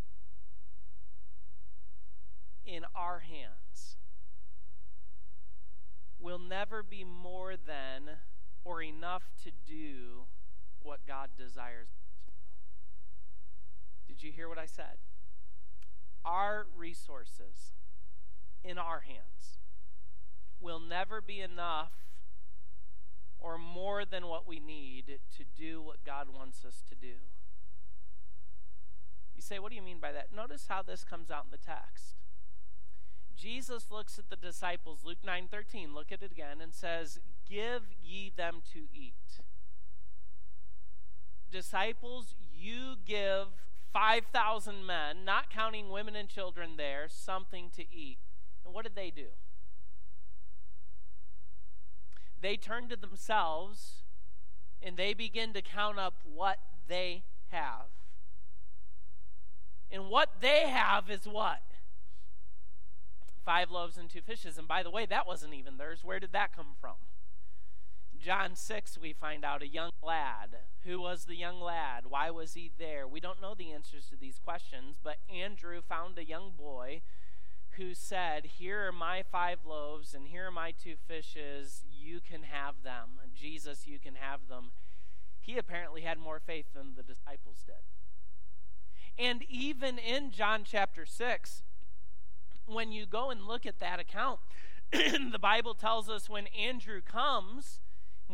[2.66, 3.96] in our hands
[6.20, 8.18] will never be more than
[8.66, 10.24] or enough to do
[10.82, 12.32] what God desires to do.
[14.08, 14.98] Did you hear what I said?
[16.24, 17.74] Our resources
[18.64, 19.60] in our hands
[20.60, 21.92] will never be enough
[23.38, 27.18] or more than what we need to do what God wants us to do.
[29.36, 30.34] You say, what do you mean by that?
[30.34, 32.16] Notice how this comes out in the text.
[33.36, 38.30] Jesus looks at the disciples, Luke 9:13, look at it again and says, "Give ye
[38.30, 39.40] them to eat."
[41.50, 43.48] Disciples, you give
[43.92, 48.18] 5,000 men, not counting women and children there, something to eat.
[48.64, 49.28] And what did they do?
[52.40, 54.02] They turned to themselves
[54.82, 57.86] and they begin to count up what they have.
[59.90, 61.62] And what they have is what?
[63.44, 64.58] Five loaves and two fishes.
[64.58, 66.04] And by the way, that wasn't even theirs.
[66.04, 66.96] Where did that come from?
[68.16, 70.56] John 6, we find out a young lad.
[70.84, 72.04] Who was the young lad?
[72.08, 73.06] Why was he there?
[73.06, 77.02] We don't know the answers to these questions, but Andrew found a young boy
[77.76, 81.84] who said, Here are my five loaves and here are my two fishes.
[81.90, 83.20] You can have them.
[83.34, 84.72] Jesus, you can have them.
[85.40, 87.84] He apparently had more faith than the disciples did.
[89.18, 91.62] And even in John chapter 6,
[92.66, 94.40] when you go and look at that account,
[94.92, 97.80] the Bible tells us when Andrew comes,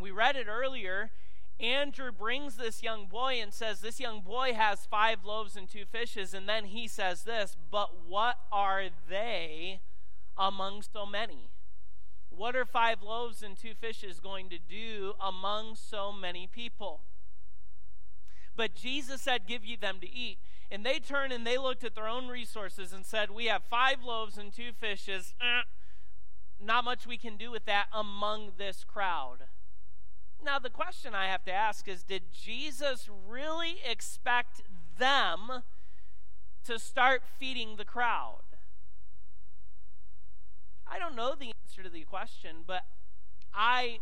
[0.01, 1.11] we read it earlier,
[1.59, 5.85] Andrew brings this young boy and says, This young boy has five loaves and two
[5.85, 6.33] fishes.
[6.33, 9.81] And then he says this, But what are they
[10.37, 11.49] among so many?
[12.29, 17.01] What are five loaves and two fishes going to do among so many people?
[18.55, 20.39] But Jesus said, Give ye them to eat.
[20.71, 24.03] And they turned and they looked at their own resources and said, We have five
[24.03, 25.35] loaves and two fishes.
[25.39, 25.61] Eh,
[26.59, 29.43] not much we can do with that among this crowd.
[30.43, 34.61] Now, the question I have to ask is Did Jesus really expect
[34.97, 35.63] them
[36.65, 38.41] to start feeding the crowd?
[40.85, 42.83] I don't know the answer to the question, but
[43.53, 43.99] I,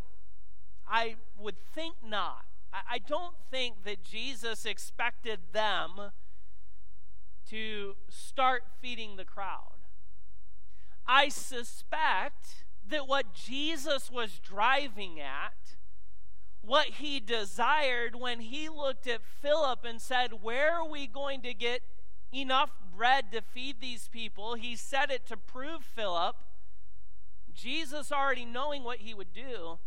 [0.88, 2.46] I would think not.
[2.74, 6.12] I, I don't think that Jesus expected them
[7.50, 9.86] to start feeding the crowd.
[11.06, 15.76] I suspect that what Jesus was driving at
[16.62, 21.54] what he desired when he looked at Philip and said, Where are we going to
[21.54, 21.82] get
[22.34, 24.56] enough bread to feed these people?
[24.56, 26.36] He said it to prove Philip.
[27.54, 29.80] Jesus already knowing what he would do.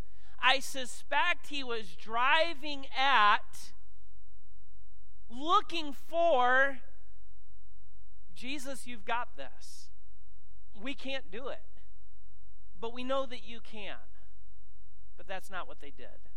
[0.43, 3.73] I suspect he was driving at
[5.31, 6.79] looking for
[8.35, 9.89] Jesus, you've got this.
[10.81, 11.63] We can't do it,
[12.81, 13.97] but we know that you can.
[15.17, 16.34] But that's not what they did.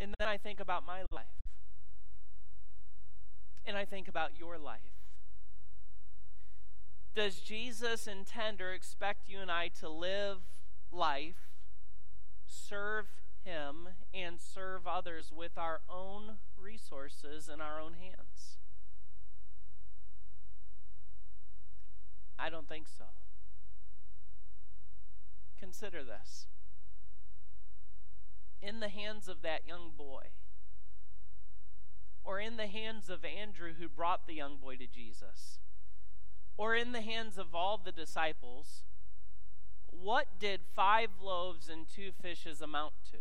[0.00, 1.26] And then I think about my life.
[3.66, 4.80] And I think about your life.
[7.14, 10.38] Does Jesus intend or expect you and I to live
[10.90, 11.50] life,
[12.46, 13.08] serve
[13.44, 18.56] Him, and serve others with our own resources in our own hands?
[22.38, 23.04] I don't think so.
[25.58, 26.46] Consider this
[28.62, 30.26] in the hands of that young boy,
[32.24, 35.58] or in the hands of Andrew who brought the young boy to Jesus,
[36.56, 38.82] or in the hands of all the disciples,
[39.86, 43.18] what did five loaves and two fishes amount to?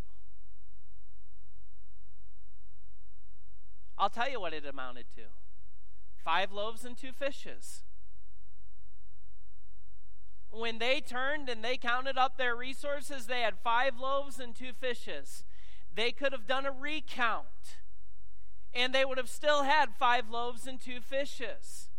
[3.97, 5.23] I'll tell you what it amounted to
[6.23, 7.83] five loaves and two fishes
[10.51, 14.73] when they turned and they counted up their resources, they had five loaves and two
[14.73, 15.43] fishes.
[15.93, 17.77] They could have done a recount,
[18.73, 21.89] and they would have still had five loaves and two fishes.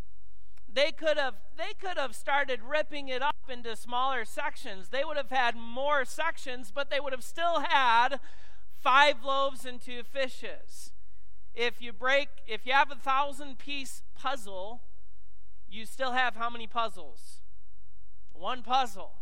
[0.72, 4.88] They could have they could have started ripping it up into smaller sections.
[4.88, 8.20] They would have had more sections, but they would have still had
[8.80, 10.92] five loaves and two fishes.
[11.54, 14.82] If you break, if you have a thousand piece puzzle,
[15.68, 17.39] you still have how many puzzles?
[18.40, 19.12] One puzzle.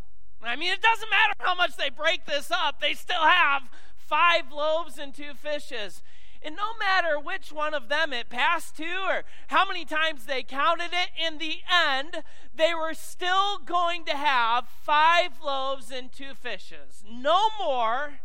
[0.41, 3.63] I mean, it doesn't matter how much they break this up, they still have
[3.97, 6.01] five loaves and two fishes.
[6.41, 10.41] And no matter which one of them it passed to or how many times they
[10.41, 12.23] counted it, in the end,
[12.55, 17.03] they were still going to have five loaves and two fishes.
[17.05, 18.21] No more,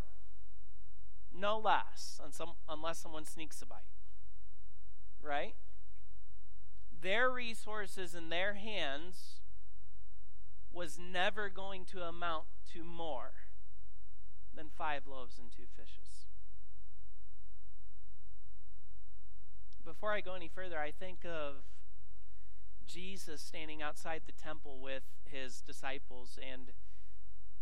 [1.37, 2.21] no less,
[2.69, 3.79] unless someone sneaks a bite.
[5.21, 5.57] Right?
[7.03, 9.41] Their resources in their hands
[10.75, 13.33] was never going to amount to more
[14.55, 16.27] than five loaves and two fishes.
[19.85, 21.65] Before I go any further, I think of
[22.87, 26.73] Jesus standing outside the temple with his disciples and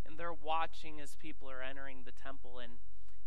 [0.05, 2.73] and they're watching as people are entering the temple and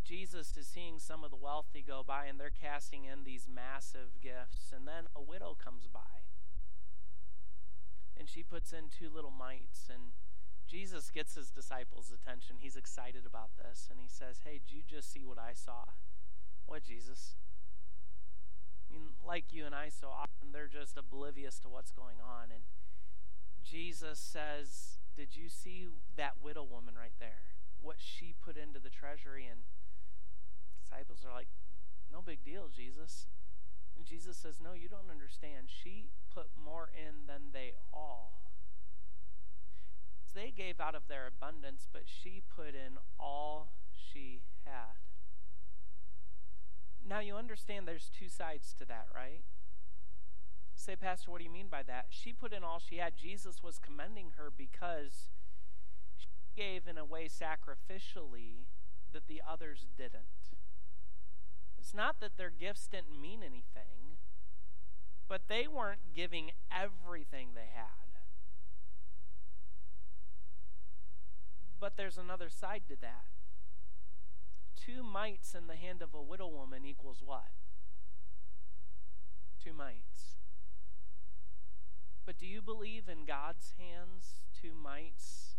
[0.04, 4.20] Jesus is seeing some of the wealthy go by and they're casting in these massive
[4.20, 6.26] gifts and then a widow comes by
[8.16, 10.12] and she puts in two little mites and
[10.68, 12.56] Jesus gets his disciples' attention.
[12.60, 15.96] He's excited about this and he says, Hey, did you just see what I saw?
[16.66, 17.36] What, Jesus?
[18.90, 22.52] I mean, like you and I so often, they're just oblivious to what's going on.
[22.52, 22.64] And
[23.64, 27.56] Jesus says, Did you see that widow woman right there?
[27.80, 29.48] What she put into the treasury?
[29.50, 29.60] And
[30.84, 31.48] disciples are like,
[32.12, 33.28] No big deal, Jesus.
[33.96, 35.68] And Jesus says, No, you don't understand.
[35.68, 38.32] She put more in than they all.
[40.34, 45.00] They gave out of their abundance, but she put in all she had.
[47.08, 49.44] Now you understand there's two sides to that, right?
[50.74, 52.06] Say, Pastor, what do you mean by that?
[52.10, 53.16] She put in all she had.
[53.16, 55.30] Jesus was commending her because
[56.18, 58.66] she gave in a way sacrificially
[59.12, 60.52] that the others didn't.
[61.86, 64.18] It's not that their gifts didn't mean anything,
[65.28, 68.22] but they weren't giving everything they had.
[71.78, 73.26] But there's another side to that.
[74.74, 77.52] Two mites in the hand of a widow woman equals what?
[79.62, 80.38] Two mites.
[82.24, 85.54] But do you believe in God's hands, two mites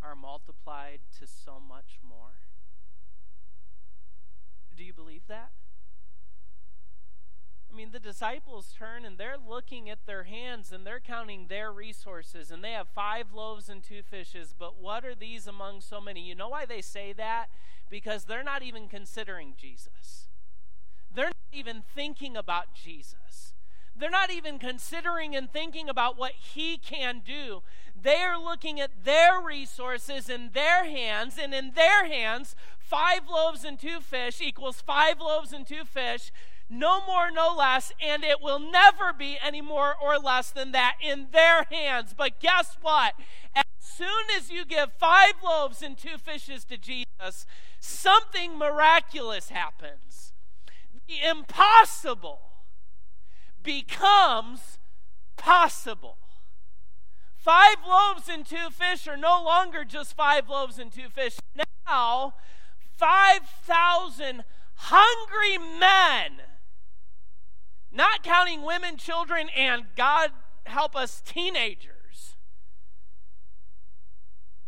[0.00, 2.49] are multiplied to so much more?
[4.80, 5.50] Do you believe that?
[7.70, 11.70] I mean, the disciples turn and they're looking at their hands and they're counting their
[11.70, 16.00] resources and they have five loaves and two fishes, but what are these among so
[16.00, 16.22] many?
[16.22, 17.48] You know why they say that?
[17.90, 20.28] Because they're not even considering Jesus.
[21.14, 23.52] They're not even thinking about Jesus.
[23.94, 27.62] They're not even considering and thinking about what he can do.
[28.00, 32.56] They are looking at their resources in their hands, and in their hands,
[32.90, 36.32] five loaves and two fish equals five loaves and two fish
[36.72, 40.96] no more, no less, and it will never be any more or less than that
[41.00, 42.14] in their hands.
[42.16, 43.14] But guess what?
[43.56, 47.44] As soon as you give five loaves and two fishes to Jesus,
[47.80, 50.32] something miraculous happens.
[51.08, 52.38] The impossible
[53.64, 54.78] becomes
[55.36, 56.18] possible.
[57.36, 61.38] Five loaves and two fish are no longer just five loaves and two fish.
[61.84, 62.34] Now,
[63.00, 64.44] 5,000
[64.74, 66.42] hungry men
[67.92, 70.30] not counting women, children, and God
[70.64, 72.36] help us, teenagers.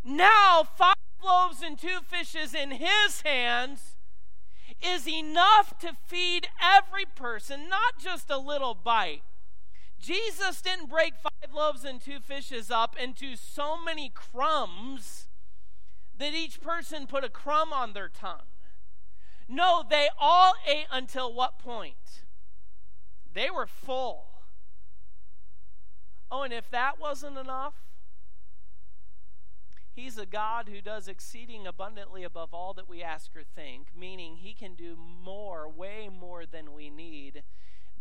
[0.04, 3.96] Now, five loaves and two fishes in his hands
[4.84, 9.22] is enough to feed every person, not just a little bite.
[10.00, 15.28] Jesus didn't break five loaves and two fishes up into so many crumbs
[16.18, 18.48] that each person put a crumb on their tongue.
[19.48, 22.22] No, they all ate until what point?
[23.34, 24.26] They were full.
[26.30, 27.74] Oh, and if that wasn't enough,
[29.94, 34.36] He's a God who does exceeding abundantly above all that we ask or think, meaning
[34.36, 37.42] He can do more, way more than we need.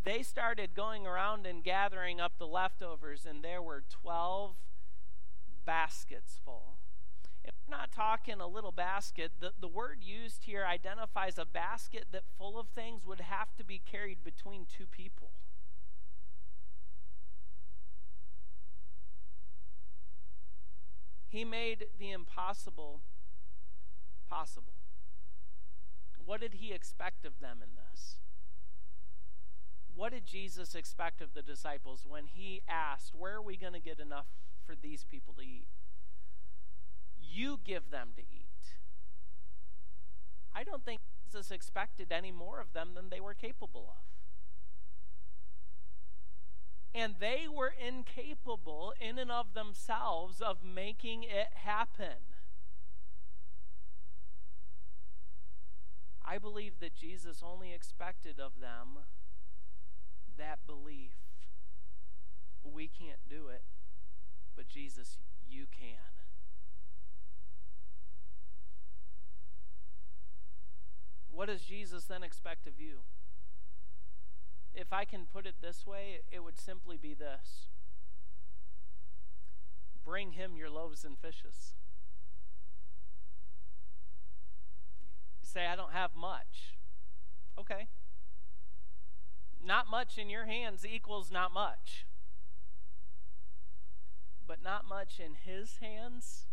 [0.04, 4.56] They started going around and gathering up the leftovers, and there were 12
[5.66, 6.78] baskets full.
[7.44, 9.32] And we're not talking a little basket.
[9.40, 13.64] The, the word used here identifies a basket that full of things would have to
[13.64, 15.32] be carried between two people.
[21.28, 23.02] He made the impossible
[24.30, 24.74] possible.
[26.26, 28.18] What did he expect of them in this?
[29.96, 33.80] What did Jesus expect of the disciples when he asked, Where are we going to
[33.80, 34.28] get enough
[34.66, 35.68] for these people to eat?
[37.32, 38.48] You give them to eat.
[40.54, 44.04] I don't think Jesus expected any more of them than they were capable of.
[46.94, 52.36] And they were incapable, in and of themselves, of making it happen.
[56.26, 59.06] I believe that Jesus only expected of them
[60.38, 61.14] that belief.
[62.64, 63.64] We can't do it,
[64.56, 65.18] but Jesus,
[65.50, 66.21] you can.
[71.32, 73.00] What does Jesus then expect of you?
[74.74, 77.68] If I can put it this way, it would simply be this
[80.04, 81.74] Bring him your loaves and fishes.
[85.42, 86.78] Say, I don't have much.
[87.60, 87.88] Okay.
[89.64, 92.06] Not much in your hands equals not much.
[94.48, 96.48] But not much in his hands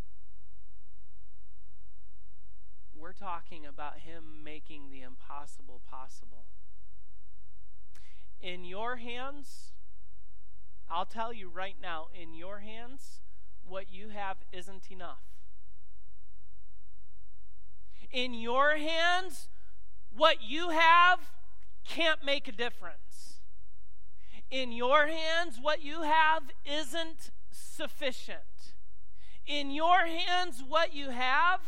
[2.98, 6.46] we're talking about Him making the impossible possible.
[8.40, 9.72] In your hands,
[10.90, 13.20] I'll tell you right now in your hands,
[13.66, 15.22] what you have isn't enough.
[18.10, 19.48] In your hands,
[20.16, 21.18] what you have
[21.84, 23.40] can't make a difference.
[24.50, 28.74] In your hands, what you have isn't sufficient.
[29.46, 31.60] In your hands, what you have,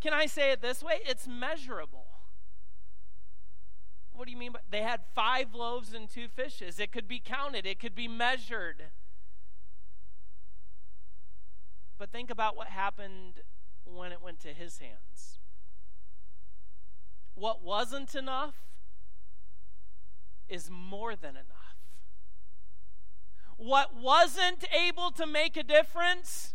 [0.00, 1.00] can I say it this way?
[1.04, 2.06] It's measurable.
[4.12, 6.80] What do you mean by they had five loaves and two fishes?
[6.80, 8.84] It could be counted, it could be measured.
[11.98, 13.42] But think about what happened
[13.84, 15.38] when it went to his hands.
[17.34, 18.54] What wasn't enough
[20.48, 21.76] is more than enough.
[23.56, 26.54] What wasn't able to make a difference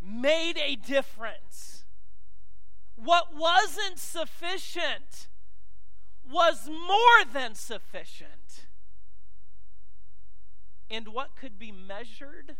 [0.00, 1.81] made a difference.
[3.04, 5.26] What wasn't sufficient
[6.30, 8.66] was more than sufficient.
[10.88, 12.56] And what could be measured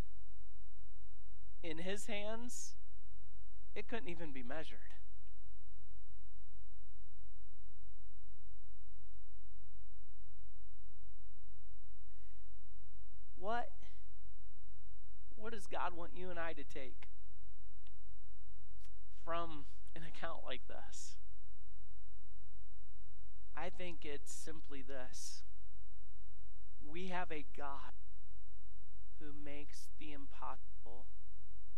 [1.62, 2.74] in his hands,
[3.76, 4.78] it couldn't even be measured.
[13.38, 13.70] What
[15.36, 17.08] what does God want you and I to take
[19.24, 19.64] from
[19.94, 21.16] an account like this?
[23.56, 25.42] I think it's simply this
[26.86, 27.92] we have a God
[29.18, 31.06] who makes the impossible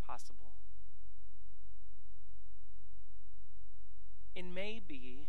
[0.07, 0.55] possible.
[4.35, 5.29] And maybe,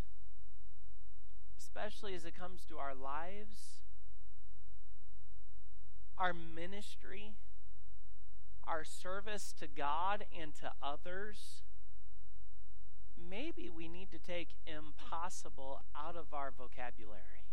[1.60, 3.82] especially as it comes to our lives,
[6.18, 7.36] our ministry,
[8.66, 11.62] our service to God and to others,
[13.18, 17.46] maybe we need to take impossible out of our vocabulary.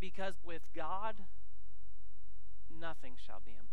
[0.00, 1.16] Because with God,
[2.68, 3.72] nothing shall be impossible.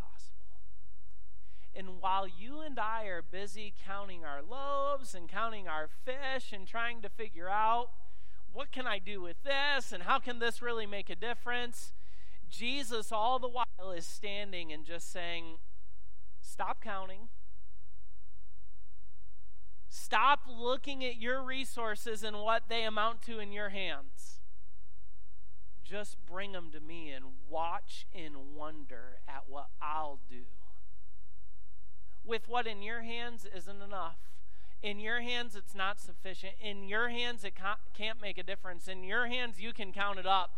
[1.76, 6.68] And while you and I are busy counting our loaves and counting our fish and
[6.68, 7.90] trying to figure out
[8.52, 11.94] what can I do with this and how can this really make a difference,
[12.50, 15.58] Jesus all the while is standing and just saying,
[16.42, 17.30] Stop counting.
[19.90, 24.40] Stop looking at your resources and what they amount to in your hands.
[25.84, 30.44] Just bring them to me and watch and wonder at what I'll do.
[32.24, 34.18] With what in your hands isn't enough.
[34.84, 36.54] In your hands, it's not sufficient.
[36.62, 37.54] In your hands, it
[37.94, 38.88] can't make a difference.
[38.88, 40.52] In your hands, you can count it up.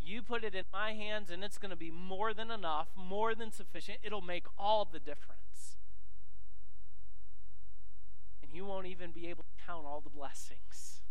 [0.00, 3.34] You put it in my hands, and it's going to be more than enough, more
[3.34, 3.98] than sufficient.
[4.04, 5.76] It'll make all the difference.
[8.56, 11.02] You won't even be able to count all the blessings.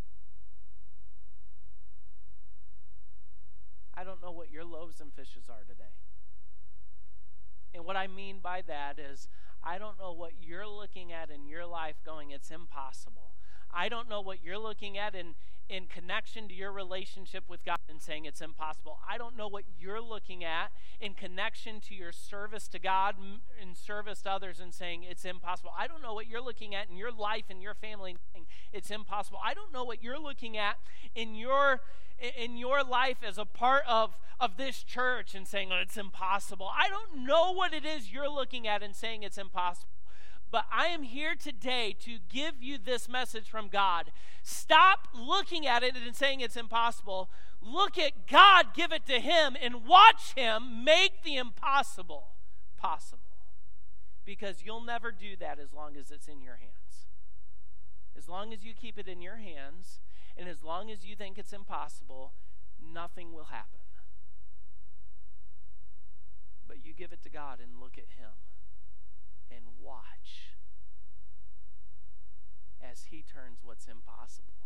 [3.93, 5.93] I don't know what your loaves and fishes are today.
[7.71, 9.27] And what I mean by that is,
[9.63, 13.34] I don't know what you're looking at in your life going, it's impossible.
[13.75, 15.35] I don't know what you're looking at in,
[15.69, 18.99] in connection to your relationship with God and saying it's impossible.
[19.07, 20.71] I don't know what you're looking at
[21.01, 23.15] in connection to your service to God
[23.61, 25.71] and service to others and saying it's impossible.
[25.77, 28.45] I don't know what you're looking at in your life and your family and saying
[28.71, 29.39] it's impossible.
[29.43, 30.77] I don't know what you're looking at
[31.13, 31.81] in your
[32.37, 36.69] in your life as a part of, of this church and saying oh, it's impossible.
[36.73, 39.89] I don't know what it is you're looking at and saying it's impossible.
[40.51, 44.11] But I am here today to give you this message from God.
[44.43, 47.29] Stop looking at it and saying it's impossible.
[47.61, 52.35] Look at God, give it to Him, and watch Him make the impossible
[52.77, 53.21] possible.
[54.23, 57.07] Because you'll never do that as long as it's in your hands.
[58.17, 59.99] As long as you keep it in your hands,
[60.37, 62.33] and as long as you think it's impossible,
[62.81, 63.81] nothing will happen.
[66.67, 68.31] But you give it to God and look at Him
[69.51, 70.55] and watch
[72.81, 74.64] as He turns what's impossible